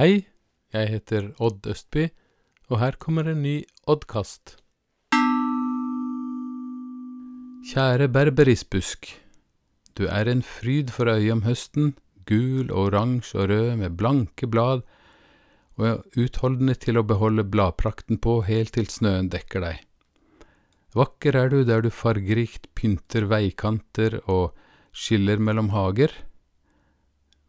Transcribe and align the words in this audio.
Hei, 0.00 0.22
jeg 0.72 0.88
heter 0.88 1.26
Odd 1.44 1.66
Østby, 1.68 2.06
og 2.72 2.78
her 2.80 2.94
kommer 2.96 3.26
en 3.28 3.42
ny 3.44 3.66
Oddkast. 3.84 4.54
Kjære 7.68 8.06
berberisbusk. 8.08 9.10
Du 9.98 10.06
er 10.08 10.30
en 10.32 10.40
fryd 10.40 10.88
for 10.94 11.10
øyet 11.12 11.34
om 11.34 11.42
høsten, 11.44 11.90
gul, 12.24 12.70
oransje 12.72 13.42
og 13.42 13.50
rød 13.50 13.76
med 13.82 13.98
blanke 14.00 14.48
blad, 14.48 14.86
og 15.76 16.16
utholdende 16.16 16.78
til 16.80 16.96
å 16.96 17.04
beholde 17.04 17.44
bladprakten 17.44 18.22
på 18.24 18.38
helt 18.46 18.72
til 18.78 18.88
snøen 18.88 19.28
dekker 19.34 19.66
deg. 19.66 19.82
Vakker 20.96 21.36
er 21.42 21.52
du 21.52 21.58
der 21.68 21.84
du 21.84 21.90
fargerikt 21.92 22.70
pynter 22.72 23.28
veikanter 23.28 24.16
og 24.24 24.56
skiller 24.96 25.36
mellom 25.36 25.68
hager. 25.76 26.16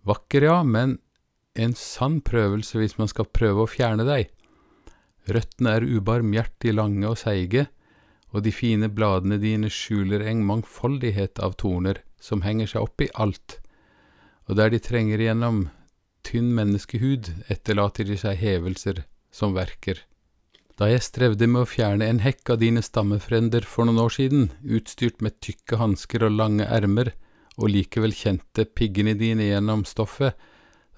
Vakker, 0.04 0.50
ja, 0.50 0.60
men 0.68 0.98
en 1.60 1.74
sann 1.76 2.20
prøvelse 2.24 2.80
hvis 2.80 2.98
man 3.00 3.10
skal 3.12 3.30
prøve 3.34 3.66
å 3.66 3.70
fjerne 3.70 4.06
deg. 4.08 4.30
Røttene 5.32 5.76
er 5.78 5.86
ubarmhjertig 5.86 6.74
lange 6.76 7.08
og 7.10 7.20
seige, 7.22 7.68
og 8.32 8.46
de 8.46 8.54
fine 8.56 8.88
bladene 8.90 9.38
dine 9.42 9.70
skjuler 9.72 10.24
en 10.32 10.46
mangfoldighet 10.48 11.42
av 11.44 11.58
torner 11.60 12.00
som 12.22 12.46
henger 12.46 12.72
seg 12.74 12.88
opp 12.88 13.04
i 13.04 13.12
alt, 13.20 13.58
og 14.48 14.58
der 14.58 14.72
de 14.72 14.80
trenger 14.84 15.20
igjennom 15.22 15.66
tynn 16.26 16.54
menneskehud, 16.56 17.28
etterlater 17.52 18.08
de 18.08 18.18
seg 18.20 18.40
hevelser 18.40 19.04
som 19.34 19.56
verker. 19.58 20.00
Da 20.80 20.88
jeg 20.90 21.04
strevde 21.06 21.48
med 21.50 21.66
å 21.66 21.70
fjerne 21.70 22.08
en 22.08 22.22
hekk 22.24 22.54
av 22.56 22.62
dine 22.62 22.82
stammefrender 22.86 23.66
for 23.68 23.86
noen 23.86 24.02
år 24.02 24.16
siden, 24.16 24.48
utstyrt 24.64 25.20
med 25.22 25.38
tykke 25.44 25.78
hansker 25.82 26.26
og 26.26 26.38
lange 26.38 26.66
ermer, 26.66 27.12
og 27.60 27.70
likevel 27.74 28.16
kjente 28.16 28.66
piggene 28.66 29.14
dine 29.20 29.50
gjennom 29.50 29.84
stoffet, 29.86 30.38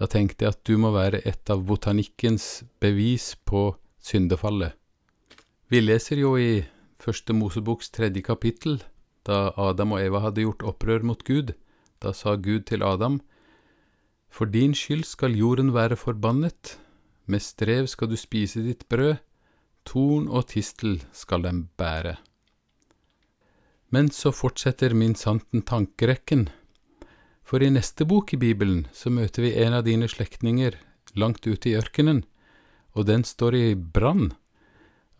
da 0.04 0.09
tenkte 0.12 0.44
jeg 0.44 0.52
at 0.52 0.66
du 0.68 0.76
må 0.76 0.90
være 0.92 1.22
et 1.23 1.48
av 1.54 1.62
botanikkens 1.64 2.66
bevis 2.84 3.38
på 3.48 3.70
syndefallet. 4.04 4.76
Vi 5.72 5.80
leser 5.80 6.20
jo 6.20 6.34
i 6.36 6.66
Første 7.00 7.32
Moseboks 7.36 7.88
tredje 7.96 8.20
kapittel, 8.24 8.81
da 9.24 9.54
Adam 9.56 9.96
og 9.96 10.04
Eva 10.04 10.20
hadde 10.26 10.44
gjort 10.44 10.66
opprør 10.68 11.06
mot 11.08 11.24
Gud. 11.24 11.54
Da 12.04 12.12
sa 12.12 12.36
Gud 12.36 12.68
til 12.68 12.84
Adam, 12.84 13.22
For 14.28 14.46
din 14.46 14.74
skyld 14.76 15.06
skal 15.08 15.38
jorden 15.40 15.72
være 15.74 15.96
forbannet, 15.96 16.80
med 17.26 17.40
strev 17.40 17.88
skal 17.88 18.09
du 18.12 18.18
spise 18.20 18.59
ditt 18.59 18.84
brød, 18.90 19.16
torn 19.86 20.28
og 20.28 20.50
tistel 20.52 21.00
skal 21.14 21.44
den 21.48 21.70
bære. 21.78 22.18
Men 23.90 24.12
så 24.12 24.31
fortsetter 24.36 24.94
min 24.94 25.16
santen 25.16 25.62
tankerekken. 25.62 26.50
For 27.44 27.63
i 27.63 27.69
neste 27.69 28.08
bok 28.08 28.33
i 28.33 28.39
Bibelen 28.39 28.86
så 28.95 29.11
møter 29.11 29.44
vi 29.44 29.55
en 29.63 29.75
av 29.77 29.83
dine 29.88 30.08
slektninger 30.08 30.77
langt 31.19 31.45
ute 31.45 31.69
i 31.69 31.75
ørkenen, 31.77 32.23
og 32.95 33.08
den 33.09 33.25
står 33.27 33.58
i 33.58 33.67
brann. 33.75 34.31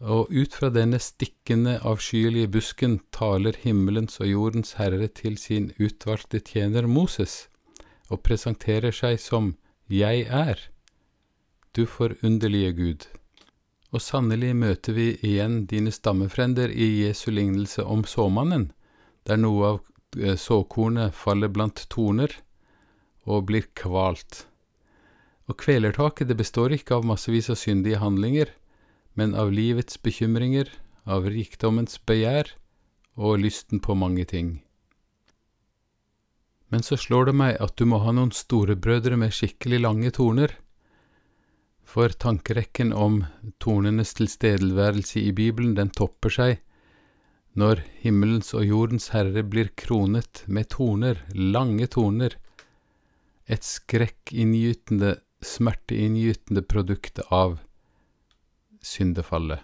Og 0.04 0.32
ut 0.32 0.56
fra 0.56 0.70
denne 0.74 1.00
stikkende, 1.00 1.78
avskyelige 1.84 2.50
busken 2.56 3.00
taler 3.16 3.56
himmelens 3.64 4.20
og 4.20 4.32
jordens 4.32 4.76
herre 4.80 5.08
til 5.08 5.38
sin 5.40 5.72
utvalgte 5.80 6.42
tjener 6.44 6.88
Moses, 6.88 7.48
og 8.12 8.24
presenterer 8.24 8.92
seg 8.92 9.20
som 9.22 9.54
Jeg 9.90 10.28
er, 10.28 10.60
du 11.76 11.86
forunderlige 11.86 12.74
Gud. 12.78 13.08
Og 13.94 14.02
sannelig 14.02 14.56
møter 14.58 14.96
vi 14.98 15.08
igjen 15.22 15.64
dine 15.70 15.92
stammefrender 15.94 16.72
i 16.72 17.06
Jesu 17.06 17.30
lignelse 17.32 17.86
om 17.86 18.04
såmannen, 18.10 18.72
der 19.28 19.40
noe 19.40 19.74
av 19.74 19.82
såkornet 20.38 21.16
faller 21.16 21.52
blant 21.52 21.86
torner 21.90 22.32
og 23.24 23.48
blir 23.50 23.68
kvalt. 23.78 24.46
Og 25.48 25.58
kvelertaket 25.60 26.30
det 26.30 26.40
består 26.40 26.76
ikke 26.76 27.00
av 27.00 27.08
massevis 27.08 27.50
av 27.52 27.60
syndige 27.60 28.00
handlinger, 28.00 28.52
men 29.14 29.36
av 29.36 29.52
livets 29.54 30.00
bekymringer, 30.02 30.70
av 31.04 31.28
rikdommens 31.28 32.00
begjær 32.08 32.54
og 33.20 33.44
lysten 33.44 33.82
på 33.84 33.96
mange 33.96 34.26
ting. 34.26 34.62
Men 36.74 36.82
så 36.82 36.98
slår 36.98 37.30
det 37.30 37.38
meg 37.38 37.60
at 37.62 37.76
du 37.78 37.86
må 37.86 38.00
ha 38.02 38.14
noen 38.16 38.32
storebrødre 38.34 39.20
med 39.20 39.36
skikkelig 39.36 39.84
lange 39.84 40.14
torner, 40.16 40.56
for 41.84 42.10
tankerekken 42.10 42.94
om 42.96 43.20
tornenes 43.62 44.16
tilstedeværelse 44.18 45.20
i 45.22 45.34
Bibelen, 45.36 45.76
den 45.78 45.92
topper 45.94 46.34
seg 46.34 46.64
når 47.54 47.84
himmelens 48.02 48.54
og 48.58 48.66
jordens 48.66 49.12
herre 49.14 49.44
blir 49.46 49.70
kronet 49.78 50.42
med 50.48 50.72
torner, 50.74 51.20
lange 51.34 51.86
torner, 51.88 52.38
et 53.46 53.66
skrekkinngytende, 53.68 55.18
smerteinngytende 55.44 56.64
produkt 56.66 57.20
av 57.30 57.60
syndefallet. 58.82 59.62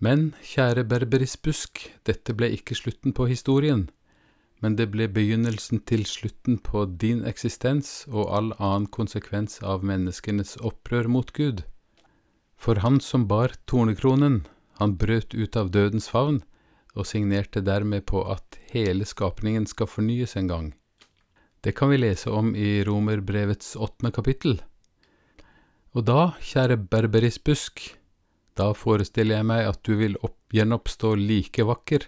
Men, 0.00 0.32
kjære 0.42 0.86
berberisbusk, 0.88 1.84
dette 2.08 2.34
ble 2.36 2.50
ikke 2.56 2.76
slutten 2.78 3.14
på 3.16 3.28
historien, 3.30 3.86
men 4.64 4.78
det 4.78 4.88
ble 4.94 5.06
begynnelsen 5.12 5.82
til 5.88 6.06
slutten 6.08 6.58
på 6.64 6.86
din 7.00 7.22
eksistens 7.28 8.06
og 8.08 8.30
all 8.32 8.50
annen 8.56 8.88
konsekvens 8.88 9.60
av 9.60 9.84
menneskenes 9.84 10.56
opprør 10.64 11.10
mot 11.12 11.32
Gud. 11.36 11.64
For 12.56 12.80
han 12.80 13.00
som 13.04 13.26
bar 13.28 13.52
tornekronen, 13.68 14.46
han 14.80 14.96
brøt 14.96 15.34
ut 15.34 15.56
av 15.60 15.70
dødens 15.74 16.08
favn, 16.08 16.40
og 16.94 17.08
signerte 17.08 17.62
dermed 17.64 18.06
på 18.06 18.22
at 18.30 18.58
hele 18.72 19.06
skapningen 19.06 19.66
skal 19.66 19.90
fornyes 19.90 20.36
en 20.38 20.50
gang. 20.50 20.70
Det 21.64 21.74
kan 21.74 21.90
vi 21.90 21.98
lese 21.98 22.30
om 22.30 22.54
i 22.54 22.84
Romerbrevets 22.84 23.74
åttende 23.76 24.12
kapittel. 24.12 24.58
Og 25.94 26.04
da, 26.06 26.34
kjære 26.42 26.76
berberisbusk, 26.90 27.82
da 28.58 28.72
forestiller 28.76 29.40
jeg 29.40 29.48
meg 29.48 29.68
at 29.70 29.80
du 29.86 29.94
vil 29.98 30.18
opp, 30.22 30.38
gjenoppstå 30.54 31.14
like 31.18 31.64
vakker, 31.66 32.06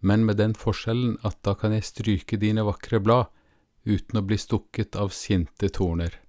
men 0.00 0.24
med 0.28 0.38
den 0.40 0.54
forskjellen 0.56 1.18
at 1.24 1.40
da 1.44 1.56
kan 1.58 1.74
jeg 1.74 1.88
stryke 1.88 2.38
dine 2.40 2.64
vakre 2.64 3.00
blad 3.00 3.32
uten 3.84 4.20
å 4.20 4.24
bli 4.24 4.38
stukket 4.40 4.96
av 4.96 5.12
sinte 5.16 5.68
torner. 5.72 6.23